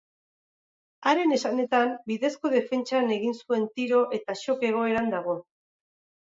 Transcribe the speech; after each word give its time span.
Haren 1.09 1.35
esanetan, 1.35 1.91
bidezko 2.11 2.51
defentsan 2.53 3.13
egin 3.17 3.37
zuen 3.45 3.69
tiro 3.77 4.01
eta 4.19 4.37
shock 4.41 4.67
egoeran 4.71 5.15
dago. 5.17 5.39